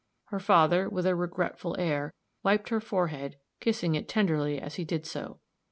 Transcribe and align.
Her 0.29 0.39
father, 0.39 0.89
with 0.89 1.05
a 1.05 1.13
regretful 1.15 1.75
air, 1.77 2.15
wiped 2.41 2.69
her 2.69 2.79
forehead, 2.81 3.35
kissing 3.59 3.93
it 3.93 4.09
tenderly 4.09 4.59
as 4.59 4.73
he 4.73 4.83
did 4.83 5.05
so. 5.05 5.37